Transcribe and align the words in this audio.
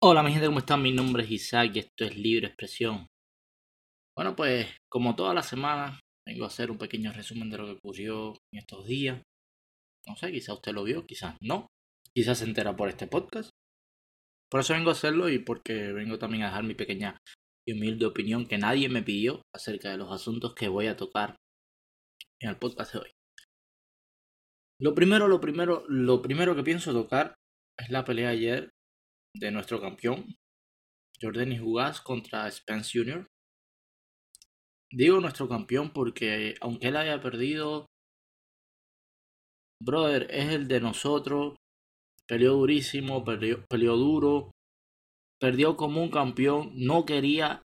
Hola 0.00 0.22
mi 0.22 0.30
gente, 0.30 0.46
¿cómo 0.46 0.60
están? 0.60 0.80
Mi 0.80 0.92
nombre 0.92 1.24
es 1.24 1.30
Isaac 1.32 1.72
y 1.74 1.80
esto 1.80 2.04
es 2.04 2.16
Libre 2.16 2.46
Expresión. 2.46 3.08
Bueno, 4.16 4.36
pues 4.36 4.68
como 4.88 5.16
toda 5.16 5.34
la 5.34 5.42
semana, 5.42 5.98
vengo 6.24 6.44
a 6.44 6.46
hacer 6.46 6.70
un 6.70 6.78
pequeño 6.78 7.12
resumen 7.12 7.50
de 7.50 7.58
lo 7.58 7.64
que 7.66 7.72
ocurrió 7.72 8.36
en 8.52 8.60
estos 8.60 8.86
días. 8.86 9.20
No 10.06 10.14
sé, 10.14 10.30
quizás 10.30 10.54
usted 10.54 10.70
lo 10.70 10.84
vio, 10.84 11.04
quizás 11.04 11.36
no. 11.40 11.66
Quizás 12.14 12.38
se 12.38 12.44
entera 12.44 12.76
por 12.76 12.88
este 12.88 13.08
podcast. 13.08 13.50
Por 14.48 14.60
eso 14.60 14.72
vengo 14.74 14.90
a 14.90 14.92
hacerlo 14.92 15.30
y 15.30 15.40
porque 15.40 15.92
vengo 15.92 16.16
también 16.16 16.44
a 16.44 16.46
dejar 16.46 16.62
mi 16.62 16.74
pequeña 16.74 17.18
y 17.66 17.72
humilde 17.72 18.06
opinión 18.06 18.46
que 18.46 18.56
nadie 18.56 18.88
me 18.88 19.02
pidió 19.02 19.42
acerca 19.52 19.90
de 19.90 19.96
los 19.96 20.12
asuntos 20.12 20.54
que 20.54 20.68
voy 20.68 20.86
a 20.86 20.96
tocar 20.96 21.34
en 22.40 22.50
el 22.50 22.56
podcast 22.56 22.92
de 22.92 23.00
hoy. 23.00 23.10
Lo 24.80 24.94
primero, 24.94 25.26
lo 25.26 25.40
primero, 25.40 25.84
lo 25.88 26.22
primero 26.22 26.54
que 26.54 26.62
pienso 26.62 26.92
tocar 26.92 27.34
es 27.76 27.90
la 27.90 28.04
pelea 28.04 28.28
ayer 28.28 28.70
de 29.38 29.50
nuestro 29.50 29.80
campeón, 29.80 30.36
Jordan 31.20 31.58
Jugás 31.58 32.00
contra 32.00 32.50
Spence 32.50 32.98
Jr. 32.98 33.26
Digo 34.90 35.20
nuestro 35.20 35.48
campeón 35.48 35.92
porque 35.92 36.54
aunque 36.60 36.88
él 36.88 36.96
haya 36.96 37.20
perdido, 37.20 37.86
brother, 39.82 40.26
es 40.30 40.50
el 40.50 40.68
de 40.68 40.80
nosotros. 40.80 41.56
Peleó 42.26 42.54
durísimo, 42.54 43.24
peleó, 43.24 43.64
peleó 43.68 43.96
duro, 43.96 44.50
perdió 45.40 45.76
como 45.76 46.02
un 46.02 46.10
campeón, 46.10 46.72
no 46.74 47.06
quería 47.06 47.62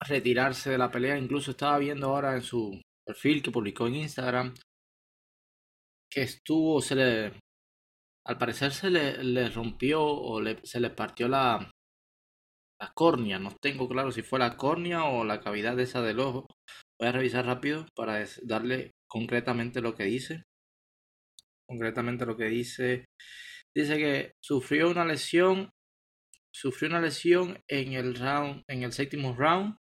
retirarse 0.00 0.70
de 0.70 0.78
la 0.78 0.90
pelea, 0.90 1.18
incluso 1.18 1.50
estaba 1.50 1.78
viendo 1.78 2.08
ahora 2.08 2.34
en 2.34 2.42
su 2.42 2.80
perfil 3.06 3.42
que 3.42 3.50
publicó 3.50 3.86
en 3.86 3.96
Instagram 3.96 4.54
que 6.10 6.22
estuvo, 6.22 6.80
se 6.82 6.94
le 6.94 7.40
al 8.24 8.38
parecer 8.38 8.72
se 8.72 8.90
le, 8.90 9.48
rompió 9.48 10.04
o 10.04 10.40
se 10.62 10.80
le 10.80 10.90
partió 10.90 11.28
la, 11.28 11.70
la 12.80 12.92
córnea. 12.94 13.38
No 13.38 13.54
tengo 13.60 13.88
claro 13.88 14.12
si 14.12 14.22
fue 14.22 14.38
la 14.38 14.56
córnea 14.56 15.04
o 15.04 15.24
la 15.24 15.40
cavidad 15.40 15.78
esa 15.80 16.02
del 16.02 16.20
ojo. 16.20 16.46
Voy 16.98 17.08
a 17.08 17.12
revisar 17.12 17.46
rápido 17.46 17.86
para 17.94 18.24
darle 18.42 18.92
concretamente 19.08 19.80
lo 19.80 19.94
que 19.94 20.04
dice. 20.04 20.44
Concretamente 21.66 22.26
lo 22.26 22.36
que 22.36 22.46
dice. 22.46 23.06
Dice 23.74 23.96
que 23.98 24.32
sufrió 24.40 24.90
una 24.90 25.04
lesión. 25.04 25.70
Sufrió 26.54 26.90
una 26.90 27.00
lesión 27.00 27.58
en 27.68 27.94
el 27.94 28.14
round. 28.14 28.62
En 28.68 28.82
el 28.82 28.92
séptimo 28.92 29.34
round. 29.34 29.76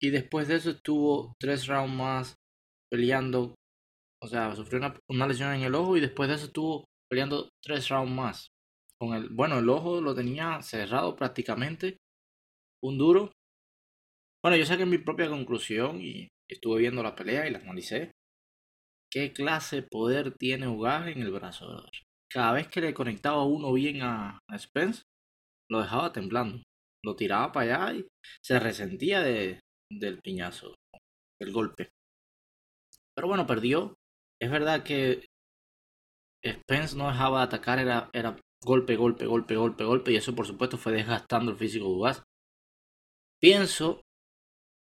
Y 0.00 0.10
después 0.10 0.48
de 0.48 0.56
eso 0.56 0.70
estuvo 0.70 1.34
tres 1.38 1.66
rounds 1.66 1.94
más 1.94 2.34
peleando 2.90 3.54
o 4.22 4.28
sea, 4.28 4.54
sufrió 4.54 4.80
una, 5.08 5.26
lesión 5.26 5.52
en 5.54 5.62
el 5.62 5.74
ojo 5.74 5.96
y 5.96 6.00
después 6.00 6.28
de 6.28 6.34
eso 6.34 6.46
estuvo 6.46 6.84
peleando 7.08 7.48
tres 7.62 7.88
rounds 7.88 8.12
más. 8.12 8.48
Con 8.98 9.14
el, 9.14 9.30
bueno, 9.30 9.58
el 9.58 9.68
ojo 9.68 10.00
lo 10.00 10.14
tenía 10.14 10.60
cerrado 10.62 11.16
prácticamente. 11.16 11.96
Un 12.82 12.98
duro. 12.98 13.32
Bueno, 14.42 14.56
yo 14.56 14.66
saqué 14.66 14.84
mi 14.86 14.98
propia 14.98 15.28
conclusión 15.28 16.00
y 16.00 16.28
estuve 16.50 16.80
viendo 16.80 17.02
la 17.02 17.14
pelea 17.14 17.46
y 17.46 17.50
la 17.50 17.58
analicé. 17.58 18.12
¿Qué 19.10 19.32
clase 19.32 19.76
de 19.76 19.88
poder 19.90 20.36
tiene 20.36 20.68
Ugas 20.68 21.08
en 21.08 21.22
el 21.22 21.32
brazo? 21.32 21.84
Cada 22.30 22.52
vez 22.52 22.68
que 22.68 22.80
le 22.80 22.94
conectaba 22.94 23.44
uno 23.44 23.72
bien 23.72 24.02
a, 24.02 24.38
Spence, 24.56 25.02
lo 25.70 25.80
dejaba 25.80 26.12
temblando. 26.12 26.62
Lo 27.04 27.16
tiraba 27.16 27.50
para 27.52 27.86
allá 27.86 27.98
y 27.98 28.06
se 28.44 28.60
resentía 28.60 29.20
de, 29.20 29.60
del 29.90 30.20
piñazo, 30.20 30.74
del 31.40 31.52
golpe. 31.52 31.90
Pero 33.16 33.28
bueno, 33.28 33.46
perdió 33.46 33.94
es 34.40 34.50
verdad 34.50 34.82
que 34.82 35.24
Spence 36.44 36.96
no 36.96 37.08
dejaba 37.08 37.40
de 37.40 37.44
atacar, 37.44 37.78
era, 37.78 38.10
era 38.12 38.36
golpe, 38.64 38.96
golpe, 38.96 39.26
golpe, 39.26 39.56
golpe, 39.56 39.84
golpe, 39.84 40.12
y 40.12 40.16
eso 40.16 40.34
por 40.34 40.46
supuesto 40.46 40.78
fue 40.78 40.92
desgastando 40.92 41.50
el 41.52 41.58
físico 41.58 41.86
de 41.86 41.90
Ugas. 41.92 42.22
Pienso 43.40 44.02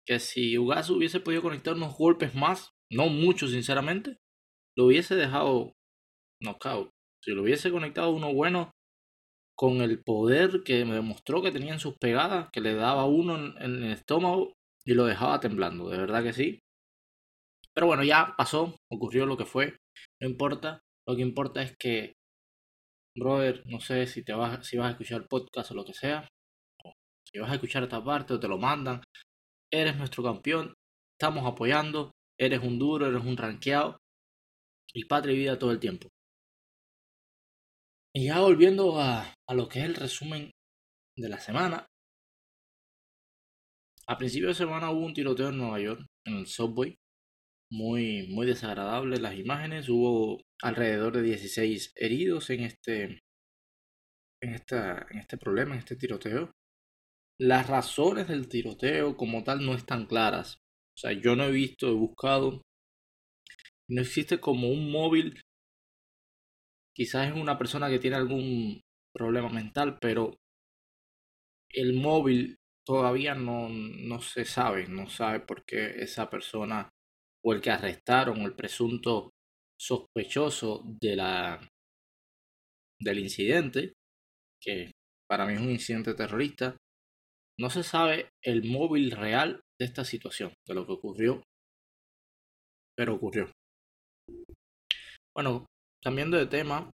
que 0.06 0.18
si 0.20 0.56
Ugas 0.58 0.90
hubiese 0.90 1.20
podido 1.20 1.42
conectar 1.42 1.74
unos 1.74 1.96
golpes 1.96 2.34
más, 2.34 2.70
no 2.90 3.08
muchos 3.08 3.50
sinceramente, 3.50 4.16
lo 4.76 4.86
hubiese 4.86 5.16
dejado 5.16 5.72
knockout. 6.42 6.90
Si 7.22 7.32
lo 7.32 7.42
hubiese 7.42 7.70
conectado 7.70 8.10
uno 8.10 8.32
bueno, 8.32 8.70
con 9.56 9.80
el 9.82 10.02
poder 10.04 10.62
que 10.64 10.84
me 10.84 10.94
demostró 10.94 11.42
que 11.42 11.50
tenía 11.50 11.72
en 11.72 11.80
sus 11.80 11.96
pegadas, 11.98 12.48
que 12.52 12.60
le 12.60 12.74
daba 12.74 13.06
uno 13.06 13.36
en 13.36 13.82
el 13.84 13.92
estómago 13.92 14.52
y 14.84 14.94
lo 14.94 15.04
dejaba 15.04 15.40
temblando, 15.40 15.88
de 15.88 15.98
verdad 15.98 16.22
que 16.22 16.32
sí. 16.32 16.60
Pero 17.74 17.86
bueno, 17.88 18.04
ya 18.04 18.34
pasó, 18.36 18.76
ocurrió 18.90 19.26
lo 19.26 19.36
que 19.36 19.44
fue, 19.44 19.76
no 20.20 20.28
importa. 20.28 20.80
Lo 21.06 21.16
que 21.16 21.22
importa 21.22 21.62
es 21.62 21.76
que, 21.78 22.14
brother, 23.16 23.62
no 23.66 23.80
sé 23.80 24.06
si 24.06 24.22
te 24.22 24.32
vas, 24.32 24.66
si 24.66 24.76
vas 24.76 24.88
a 24.88 24.90
escuchar 24.90 25.22
el 25.22 25.28
podcast 25.28 25.70
o 25.70 25.74
lo 25.74 25.84
que 25.84 25.94
sea, 25.94 26.28
o 26.84 26.92
si 27.30 27.38
vas 27.38 27.50
a 27.50 27.54
escuchar 27.54 27.82
esta 27.82 28.02
parte 28.04 28.34
o 28.34 28.40
te 28.40 28.48
lo 28.48 28.58
mandan, 28.58 29.02
eres 29.72 29.96
nuestro 29.96 30.22
campeón, 30.22 30.74
estamos 31.18 31.46
apoyando, 31.46 32.12
eres 32.38 32.62
un 32.62 32.78
duro, 32.78 33.06
eres 33.06 33.24
un 33.24 33.36
ranqueado, 33.36 33.98
y 34.94 35.04
patria 35.04 35.34
y 35.34 35.38
vida 35.38 35.58
todo 35.58 35.72
el 35.72 35.80
tiempo. 35.80 36.08
Y 38.14 38.26
ya 38.26 38.40
volviendo 38.40 38.98
a, 39.00 39.34
a 39.46 39.54
lo 39.54 39.68
que 39.68 39.80
es 39.80 39.84
el 39.84 39.94
resumen 39.94 40.50
de 41.16 41.28
la 41.28 41.38
semana. 41.38 41.86
A 44.06 44.16
principio 44.16 44.48
de 44.48 44.54
semana 44.54 44.90
hubo 44.90 45.04
un 45.04 45.12
tiroteo 45.12 45.50
en 45.50 45.58
Nueva 45.58 45.80
York, 45.80 46.06
en 46.26 46.36
el 46.38 46.46
subway, 46.46 46.96
muy, 47.70 48.26
muy 48.28 48.46
desagradable 48.46 49.18
las 49.18 49.34
imágenes. 49.34 49.88
Hubo 49.88 50.42
alrededor 50.62 51.14
de 51.14 51.22
16 51.22 51.92
heridos 51.96 52.50
en 52.50 52.60
este, 52.64 53.04
en, 54.42 54.54
esta, 54.54 55.06
en 55.10 55.18
este 55.18 55.38
problema, 55.38 55.74
en 55.74 55.80
este 55.80 55.96
tiroteo. 55.96 56.52
Las 57.40 57.68
razones 57.68 58.28
del 58.28 58.48
tiroteo 58.48 59.16
como 59.16 59.44
tal 59.44 59.64
no 59.64 59.74
están 59.74 60.06
claras. 60.06 60.56
O 60.96 61.00
sea, 61.00 61.12
yo 61.12 61.36
no 61.36 61.44
he 61.44 61.52
visto, 61.52 61.88
he 61.88 61.92
buscado. 61.92 62.62
No 63.88 64.02
existe 64.02 64.40
como 64.40 64.68
un 64.68 64.90
móvil. 64.90 65.40
Quizás 66.94 67.28
es 67.28 67.34
una 67.34 67.58
persona 67.58 67.88
que 67.88 68.00
tiene 68.00 68.16
algún 68.16 68.80
problema 69.14 69.48
mental, 69.48 69.98
pero 70.00 70.36
el 71.70 71.94
móvil 71.94 72.56
todavía 72.84 73.34
no, 73.34 73.68
no 73.68 74.20
se 74.20 74.44
sabe, 74.44 74.88
no 74.88 75.08
sabe 75.08 75.40
por 75.40 75.64
qué 75.64 76.02
esa 76.02 76.30
persona 76.30 76.88
el 77.52 77.60
que 77.60 77.70
arrestaron, 77.70 78.38
el 78.40 78.54
presunto 78.54 79.30
sospechoso 79.80 80.82
de 81.00 81.16
la, 81.16 81.68
del 83.00 83.18
incidente, 83.18 83.92
que 84.60 84.92
para 85.28 85.46
mí 85.46 85.54
es 85.54 85.60
un 85.60 85.70
incidente 85.70 86.14
terrorista, 86.14 86.76
no 87.60 87.70
se 87.70 87.82
sabe 87.82 88.30
el 88.42 88.64
móvil 88.64 89.10
real 89.10 89.60
de 89.78 89.86
esta 89.86 90.04
situación, 90.04 90.52
de 90.66 90.74
lo 90.74 90.86
que 90.86 90.92
ocurrió, 90.92 91.42
pero 92.96 93.14
ocurrió. 93.14 93.50
Bueno, 95.34 95.66
cambiando 96.02 96.36
de 96.36 96.46
tema, 96.46 96.90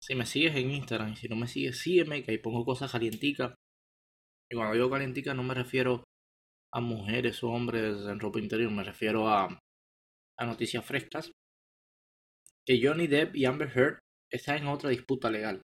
si 0.00 0.14
me 0.14 0.26
sigues 0.26 0.54
en 0.56 0.70
Instagram 0.70 1.12
y 1.12 1.16
si 1.16 1.28
no 1.28 1.36
me 1.36 1.48
sigues, 1.48 1.78
sígueme, 1.78 2.22
que 2.22 2.32
ahí 2.32 2.38
pongo 2.38 2.64
cosas 2.64 2.92
calienticas. 2.92 3.54
Y 4.50 4.56
cuando 4.56 4.74
digo 4.74 4.90
calientica 4.90 5.34
no 5.34 5.42
me 5.42 5.54
refiero 5.54 6.04
a 6.72 6.80
mujeres 6.80 7.42
o 7.42 7.48
hombres 7.48 7.96
en 8.06 8.20
ropa 8.20 8.38
interior, 8.38 8.70
me 8.70 8.84
refiero 8.84 9.28
a 9.28 9.58
a 10.38 10.46
noticias 10.46 10.84
frescas, 10.84 11.32
que 12.66 12.80
Johnny 12.82 13.06
Depp 13.06 13.34
y 13.34 13.44
Amber 13.44 13.70
Heard 13.74 13.98
están 14.30 14.58
en 14.58 14.68
otra 14.68 14.90
disputa 14.90 15.30
legal. 15.30 15.62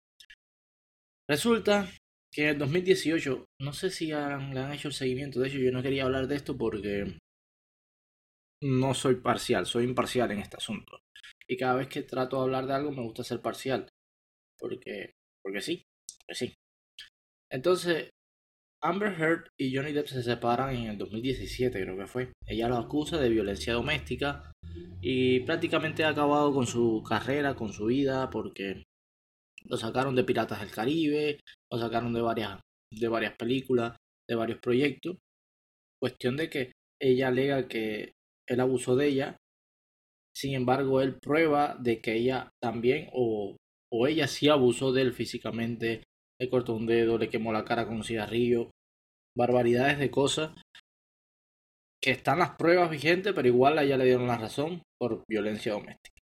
Resulta 1.28 1.88
que 2.32 2.42
en 2.42 2.48
el 2.50 2.58
2018, 2.58 3.46
no 3.60 3.72
sé 3.72 3.90
si 3.90 4.08
le 4.08 4.14
han 4.14 4.72
hecho 4.72 4.88
el 4.88 4.94
seguimiento, 4.94 5.40
de 5.40 5.48
hecho 5.48 5.58
yo 5.58 5.72
no 5.72 5.82
quería 5.82 6.04
hablar 6.04 6.26
de 6.26 6.36
esto 6.36 6.56
porque 6.56 7.18
no 8.62 8.94
soy 8.94 9.16
parcial, 9.16 9.66
soy 9.66 9.84
imparcial 9.84 10.30
en 10.32 10.40
este 10.40 10.56
asunto. 10.56 11.00
Y 11.48 11.56
cada 11.56 11.76
vez 11.76 11.88
que 11.88 12.02
trato 12.02 12.36
de 12.36 12.42
hablar 12.42 12.66
de 12.66 12.74
algo 12.74 12.92
me 12.92 13.02
gusta 13.02 13.24
ser 13.24 13.40
parcial. 13.40 13.88
Porque, 14.58 15.14
porque 15.42 15.60
sí, 15.60 15.82
porque 16.20 16.34
sí. 16.34 16.54
Entonces, 17.50 18.10
Amber 18.82 19.12
Heard 19.12 19.48
y 19.58 19.74
Johnny 19.74 19.92
Depp 19.92 20.06
se 20.06 20.22
separan 20.22 20.74
en 20.74 20.86
el 20.86 20.98
2017, 20.98 21.82
creo 21.82 21.96
que 21.96 22.06
fue. 22.06 22.32
Ella 22.46 22.68
lo 22.68 22.76
acusa 22.76 23.18
de 23.18 23.28
violencia 23.28 23.74
doméstica 23.74 24.52
y 25.02 25.40
prácticamente 25.40 26.04
ha 26.04 26.10
acabado 26.10 26.52
con 26.54 26.66
su 26.66 27.02
carrera, 27.06 27.54
con 27.54 27.72
su 27.72 27.86
vida, 27.86 28.30
porque 28.30 28.84
lo 29.64 29.76
sacaron 29.76 30.14
de 30.14 30.24
Piratas 30.24 30.60
del 30.60 30.70
Caribe, 30.70 31.40
lo 31.70 31.78
sacaron 31.78 32.14
de 32.14 32.22
varias, 32.22 32.60
de 32.90 33.08
varias 33.08 33.34
películas, 33.36 33.96
de 34.28 34.34
varios 34.34 34.58
proyectos. 34.60 35.18
Cuestión 36.00 36.36
de 36.36 36.48
que 36.48 36.72
ella 37.00 37.28
alega 37.28 37.68
que 37.68 38.12
él 38.48 38.60
abusó 38.60 38.96
de 38.96 39.08
ella, 39.08 39.36
sin 40.34 40.54
embargo 40.54 41.02
él 41.02 41.18
prueba 41.20 41.76
de 41.78 42.00
que 42.00 42.14
ella 42.14 42.50
también 42.62 43.10
o, 43.12 43.56
o 43.92 44.06
ella 44.06 44.26
sí 44.26 44.48
abusó 44.48 44.92
de 44.92 45.02
él 45.02 45.12
físicamente, 45.12 46.02
le 46.40 46.48
cortó 46.48 46.74
un 46.74 46.86
dedo, 46.86 47.18
le 47.18 47.28
quemó 47.28 47.52
la 47.52 47.64
cara 47.64 47.86
con 47.86 47.96
un 47.96 48.04
cigarrillo, 48.04 48.70
barbaridades 49.36 49.98
de 49.98 50.10
cosas 50.10 50.52
que 52.02 52.10
están 52.10 52.38
las 52.38 52.56
pruebas 52.56 52.90
vigentes, 52.90 53.34
pero 53.34 53.46
igual 53.46 53.78
a 53.78 53.84
ella 53.84 53.98
le 53.98 54.06
dieron 54.06 54.26
la 54.26 54.38
razón 54.38 54.82
por 54.98 55.22
violencia 55.28 55.72
doméstica. 55.72 56.18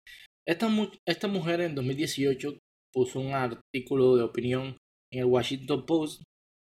Esta, 0.48 0.70
esta 1.08 1.28
mujer 1.28 1.62
en 1.62 1.74
2018 1.74 2.60
puso 2.94 3.20
un 3.20 3.34
artículo 3.34 4.16
de 4.16 4.24
opinión 4.24 4.78
en 5.12 5.20
el 5.20 5.26
Washington 5.26 5.86
Post, 5.86 6.22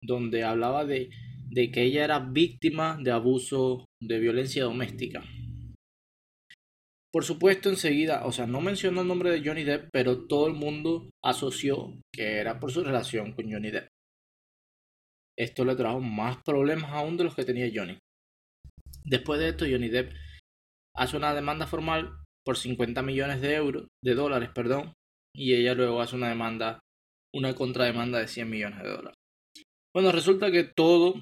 donde 0.02 0.44
hablaba 0.44 0.86
de, 0.86 1.10
de 1.50 1.70
que 1.70 1.82
ella 1.82 2.04
era 2.04 2.20
víctima 2.20 2.98
de 3.02 3.10
abuso 3.10 3.84
de 4.00 4.18
violencia 4.18 4.64
doméstica. 4.64 5.24
Por 7.16 7.24
supuesto, 7.24 7.70
enseguida, 7.70 8.26
o 8.26 8.30
sea, 8.30 8.46
no 8.46 8.60
mencionó 8.60 9.00
el 9.00 9.08
nombre 9.08 9.30
de 9.30 9.42
Johnny 9.42 9.64
Depp, 9.64 9.88
pero 9.90 10.26
todo 10.26 10.48
el 10.48 10.52
mundo 10.52 11.08
asoció 11.24 11.98
que 12.12 12.36
era 12.40 12.60
por 12.60 12.70
su 12.70 12.84
relación 12.84 13.32
con 13.32 13.50
Johnny 13.50 13.70
Depp. 13.70 13.88
Esto 15.34 15.64
le 15.64 15.76
trajo 15.76 15.98
más 15.98 16.36
problemas 16.44 16.92
aún 16.92 17.16
de 17.16 17.24
los 17.24 17.34
que 17.34 17.46
tenía 17.46 17.70
Johnny. 17.74 17.96
Después 19.02 19.40
de 19.40 19.48
esto, 19.48 19.64
Johnny 19.64 19.88
Depp 19.88 20.12
hace 20.94 21.16
una 21.16 21.34
demanda 21.34 21.66
formal 21.66 22.18
por 22.44 22.58
50 22.58 23.00
millones 23.00 23.40
de 23.40 23.54
euros, 23.54 23.86
de 24.04 24.14
dólares, 24.14 24.50
perdón, 24.54 24.92
y 25.34 25.54
ella 25.54 25.72
luego 25.72 26.02
hace 26.02 26.16
una 26.16 26.28
demanda, 26.28 26.80
una 27.32 27.54
contrademanda 27.54 28.18
de 28.18 28.28
100 28.28 28.50
millones 28.50 28.82
de 28.82 28.90
dólares. 28.90 29.18
Bueno, 29.94 30.12
resulta 30.12 30.50
que 30.50 30.64
todo 30.64 31.14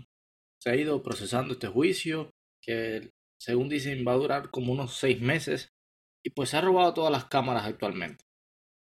se 0.61 0.71
ha 0.71 0.75
ido 0.75 1.05
procesando 1.05 1.53
este 1.53 1.69
juicio, 1.69 2.33
que 2.61 3.13
según 3.41 3.69
dicen 3.69 4.05
va 4.05 4.15
a 4.15 4.17
durar 4.17 4.51
como 4.51 4.73
unos 4.73 4.97
seis 4.97 5.21
meses, 5.21 5.69
y 6.25 6.31
pues 6.31 6.51
se 6.51 6.57
ha 6.57 6.63
robado 6.63 6.95
todas 6.95 7.13
las 7.13 7.27
cámaras 7.27 7.67
actualmente. 7.67 8.25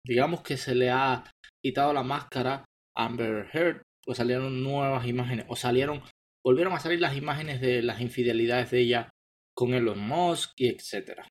Digamos 0.05 0.41
que 0.41 0.57
se 0.57 0.75
le 0.75 0.89
ha 0.89 1.23
quitado 1.63 1.93
la 1.93 2.03
máscara 2.03 2.65
a 2.95 3.05
Amber 3.05 3.49
Heard, 3.51 3.81
pues 4.05 4.17
salieron 4.17 4.63
nuevas 4.63 5.07
imágenes, 5.07 5.45
o 5.49 5.55
salieron, 5.55 6.01
volvieron 6.45 6.73
a 6.73 6.79
salir 6.79 6.99
las 6.99 7.17
imágenes 7.17 7.61
de 7.61 7.81
las 7.81 7.99
infidelidades 8.01 8.71
de 8.71 8.79
ella 8.79 9.09
con 9.55 9.73
Elon 9.73 9.99
Musk 9.99 10.51
y 10.57 10.67
etcétera. 10.67 11.27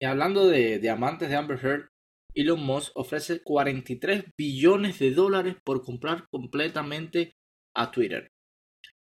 Y 0.00 0.06
hablando 0.06 0.46
de, 0.46 0.78
de 0.78 0.90
amantes 0.90 1.28
de 1.28 1.36
Amber 1.36 1.58
Heard, 1.62 1.88
Elon 2.34 2.62
Musk 2.62 2.92
ofrece 2.94 3.42
43 3.42 4.24
billones 4.38 4.98
de 4.98 5.10
dólares 5.10 5.56
por 5.64 5.82
comprar 5.82 6.26
completamente 6.30 7.32
a 7.74 7.90
Twitter. 7.90 8.28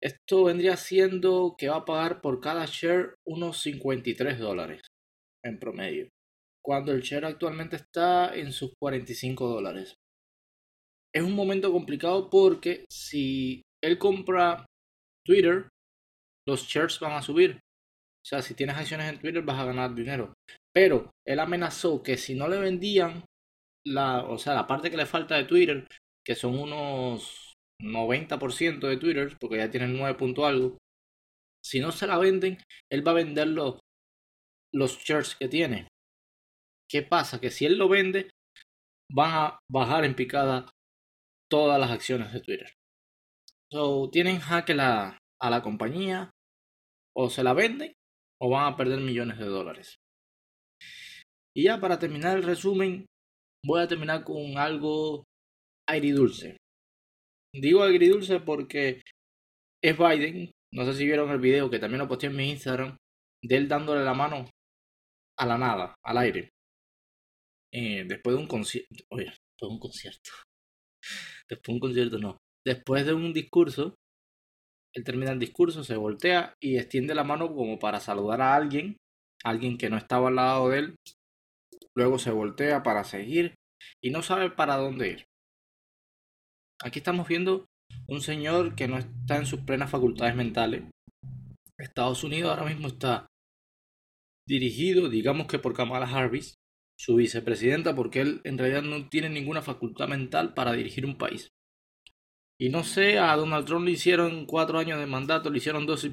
Esto 0.00 0.44
vendría 0.44 0.76
siendo 0.76 1.54
que 1.56 1.68
va 1.68 1.76
a 1.76 1.84
pagar 1.84 2.20
por 2.20 2.40
cada 2.40 2.66
share 2.66 3.14
unos 3.24 3.62
53 3.62 4.38
dólares 4.40 4.82
en 5.44 5.58
promedio, 5.58 6.08
cuando 6.64 6.92
el 6.92 7.02
share 7.02 7.24
actualmente 7.24 7.76
está 7.76 8.34
en 8.34 8.52
sus 8.52 8.72
45 8.78 9.48
dólares. 9.48 9.94
Es 11.14 11.22
un 11.22 11.34
momento 11.34 11.70
complicado 11.72 12.30
porque 12.30 12.86
si 12.90 13.62
él 13.82 13.98
compra 13.98 14.64
Twitter, 15.26 15.68
los 16.46 16.66
shares 16.66 16.98
van 17.00 17.12
a 17.12 17.22
subir. 17.22 17.60
O 18.24 18.24
sea, 18.24 18.40
si 18.40 18.54
tienes 18.54 18.76
acciones 18.76 19.12
en 19.12 19.18
Twitter 19.18 19.42
vas 19.42 19.58
a 19.58 19.66
ganar 19.66 19.94
dinero. 19.94 20.32
Pero 20.72 21.10
él 21.26 21.40
amenazó 21.40 22.02
que 22.02 22.16
si 22.16 22.34
no 22.34 22.48
le 22.48 22.58
vendían 22.58 23.24
la, 23.84 24.24
o 24.24 24.38
sea, 24.38 24.54
la 24.54 24.66
parte 24.66 24.90
que 24.90 24.96
le 24.96 25.06
falta 25.06 25.36
de 25.36 25.44
Twitter, 25.44 25.86
que 26.24 26.34
son 26.34 26.58
unos 26.58 27.52
90% 27.82 28.88
de 28.88 28.96
Twitter, 28.96 29.36
porque 29.40 29.56
ya 29.58 29.70
tienen 29.70 29.96
9 29.98 30.16
punto 30.16 30.46
algo, 30.46 30.78
si 31.64 31.80
no 31.80 31.92
se 31.92 32.06
la 32.06 32.18
venden, 32.18 32.58
él 32.90 33.06
va 33.06 33.10
a 33.10 33.14
vender 33.14 33.48
los, 33.48 33.80
los 34.74 34.98
shares 34.98 35.36
que 35.36 35.48
tiene. 35.48 35.88
¿Qué 36.90 37.02
pasa? 37.02 37.40
Que 37.40 37.50
si 37.50 37.66
él 37.66 37.78
lo 37.78 37.88
vende, 37.88 38.30
van 39.10 39.32
a 39.32 39.58
bajar 39.70 40.04
en 40.04 40.14
picada 40.14 40.70
todas 41.50 41.78
las 41.78 41.90
acciones 41.90 42.32
de 42.32 42.40
Twitter. 42.40 42.72
So, 43.72 44.10
tienen 44.10 44.40
jaque 44.40 44.74
la, 44.74 45.18
a 45.40 45.50
la 45.50 45.62
compañía, 45.62 46.30
o 47.16 47.30
se 47.30 47.42
la 47.42 47.52
venden, 47.52 47.92
o 48.40 48.50
van 48.50 48.72
a 48.72 48.76
perder 48.76 49.00
millones 49.00 49.38
de 49.38 49.46
dólares. 49.46 49.96
Y 51.54 51.64
ya 51.64 51.80
para 51.80 51.98
terminar 51.98 52.36
el 52.36 52.42
resumen, 52.42 53.06
voy 53.64 53.82
a 53.82 53.88
terminar 53.88 54.24
con 54.24 54.58
algo 54.58 55.24
agridulce. 55.88 56.56
Digo 57.54 57.82
agridulce 57.82 58.40
porque 58.40 59.02
es 59.82 59.98
Biden. 59.98 60.50
No 60.74 60.84
sé 60.86 60.94
si 60.94 61.04
vieron 61.04 61.30
el 61.30 61.40
video 61.40 61.68
que 61.68 61.78
también 61.78 62.00
lo 62.00 62.08
posté 62.08 62.26
en 62.26 62.36
mi 62.36 62.50
Instagram. 62.50 62.96
De 63.44 63.56
él 63.56 63.68
dándole 63.68 64.04
la 64.04 64.14
mano 64.14 64.48
a 65.42 65.46
la 65.46 65.58
nada, 65.58 65.94
al 66.04 66.18
aire. 66.18 66.50
Eh, 67.74 68.04
después 68.06 68.36
de 68.36 68.42
un 68.42 68.48
concierto. 68.48 68.88
Después 69.10 69.26
de 69.60 69.66
un 69.66 69.78
concierto. 69.78 70.30
Después 71.48 71.66
de 71.66 71.72
un 71.72 71.80
concierto, 71.80 72.18
no. 72.18 72.38
Después 72.64 73.04
de 73.04 73.12
un 73.12 73.32
discurso. 73.32 73.94
Él 74.94 75.04
termina 75.04 75.32
el 75.32 75.38
discurso, 75.38 75.82
se 75.82 75.96
voltea 75.96 76.54
y 76.62 76.76
extiende 76.76 77.14
la 77.14 77.24
mano 77.24 77.54
como 77.54 77.78
para 77.78 77.98
saludar 77.98 78.40
a 78.40 78.54
alguien. 78.54 78.96
Alguien 79.42 79.78
que 79.78 79.90
no 79.90 79.96
estaba 79.96 80.28
al 80.28 80.36
lado 80.36 80.68
de 80.68 80.78
él. 80.78 80.96
Luego 81.96 82.18
se 82.18 82.30
voltea 82.30 82.82
para 82.82 83.02
seguir 83.02 83.54
y 84.00 84.10
no 84.10 84.22
sabe 84.22 84.50
para 84.50 84.76
dónde 84.76 85.08
ir. 85.08 85.24
Aquí 86.84 87.00
estamos 87.00 87.26
viendo 87.26 87.66
un 88.06 88.20
señor 88.20 88.76
que 88.76 88.86
no 88.86 88.98
está 88.98 89.36
en 89.36 89.46
sus 89.46 89.60
plenas 89.60 89.90
facultades 89.90 90.36
mentales. 90.36 90.84
Estados 91.78 92.22
Unidos 92.22 92.50
ahora 92.50 92.70
mismo 92.70 92.88
está 92.88 93.26
dirigido, 94.52 95.08
digamos 95.08 95.46
que 95.46 95.58
por 95.58 95.72
Kamala 95.72 96.06
Harris, 96.06 96.56
su 96.98 97.16
vicepresidenta, 97.16 97.94
porque 97.94 98.20
él 98.20 98.40
en 98.44 98.58
realidad 98.58 98.82
no 98.82 99.08
tiene 99.08 99.30
ninguna 99.30 99.62
facultad 99.62 100.08
mental 100.08 100.52
para 100.52 100.72
dirigir 100.72 101.06
un 101.06 101.16
país. 101.16 101.48
Y 102.60 102.68
no 102.68 102.84
sé, 102.84 103.18
a 103.18 103.34
Donald 103.34 103.66
Trump 103.66 103.86
le 103.86 103.92
hicieron 103.92 104.46
cuatro 104.46 104.78
años 104.78 105.00
de 105.00 105.06
mandato, 105.06 105.50
le 105.50 105.58
hicieron 105.58 105.86
dos 105.86 106.06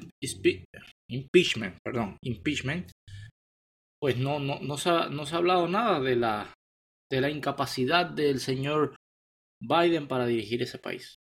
impeachment, 1.08 1.76
perdón, 1.84 2.16
impeachment. 2.22 2.90
Pues 4.00 4.16
no, 4.16 4.40
no, 4.40 4.58
no, 4.60 4.78
se 4.78 4.88
ha, 4.88 5.08
no 5.10 5.26
se 5.26 5.34
ha 5.34 5.38
hablado 5.38 5.68
nada 5.68 6.00
de 6.00 6.16
la, 6.16 6.54
de 7.10 7.20
la 7.20 7.28
incapacidad 7.28 8.06
del 8.06 8.40
señor 8.40 8.96
Biden 9.60 10.08
para 10.08 10.26
dirigir 10.26 10.62
ese 10.62 10.78
país. 10.78 11.16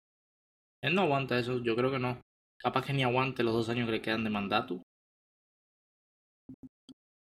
Él 0.85 0.95
no 0.95 1.03
aguanta 1.03 1.39
eso, 1.39 1.63
yo 1.63 1.75
creo 1.75 1.91
que 1.91 1.99
no. 1.99 2.21
Capaz 2.61 2.85
que 2.85 2.93
ni 2.93 3.03
aguante 3.03 3.43
los 3.43 3.55
dos 3.55 3.69
años 3.71 3.87
que 3.87 3.93
le 3.93 4.03
quedan 4.03 4.25
de 4.25 4.31
mandato. 4.31 4.83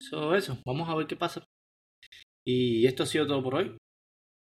So, 0.09 0.37
eso, 0.37 0.57
vamos 0.65 0.89
a 0.89 0.95
ver 0.95 1.07
qué 1.09 1.17
pasa. 1.17 1.45
Y 2.47 2.87
esto 2.87 3.03
ha 3.03 3.07
sido 3.07 3.27
todo 3.27 3.43
por 3.43 3.57
hoy. 3.57 3.77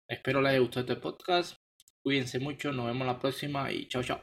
Espero 0.08 0.42
les 0.42 0.50
haya 0.50 0.58
gustado 0.58 0.86
este 0.86 1.00
podcast. 1.00 1.56
Cuídense 2.02 2.40
mucho, 2.40 2.72
nos 2.72 2.86
vemos 2.86 3.06
la 3.06 3.18
próxima 3.18 3.70
y 3.70 3.86
chao 3.88 4.02
chao. 4.02 4.22